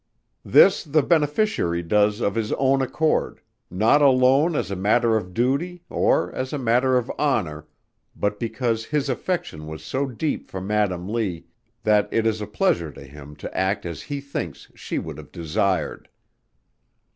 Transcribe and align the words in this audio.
"This 0.43 0.83
the 0.83 1.03
beneficiary 1.03 1.83
does 1.83 2.21
of 2.21 2.33
his 2.33 2.51
own 2.53 2.81
accord, 2.81 3.39
not 3.69 4.01
alone 4.01 4.55
as 4.55 4.71
a 4.71 4.75
matter 4.75 5.15
of 5.15 5.31
duty 5.31 5.83
or 5.91 6.33
as 6.33 6.51
a 6.51 6.57
matter 6.57 6.97
of 6.97 7.11
honor, 7.19 7.67
but 8.15 8.39
because 8.39 8.85
his 8.85 9.09
affection 9.09 9.67
was 9.67 9.83
so 9.83 10.07
deep 10.07 10.49
for 10.49 10.59
Madam 10.59 11.07
Lee 11.07 11.45
that 11.83 12.09
it 12.11 12.25
is 12.25 12.41
a 12.41 12.47
pleasure 12.47 12.91
to 12.91 13.03
him 13.03 13.35
to 13.35 13.55
act 13.55 13.85
as 13.85 14.01
he 14.01 14.21
thinks 14.21 14.71
she 14.73 14.97
would 14.97 15.19
have 15.19 15.31
desired. 15.31 16.09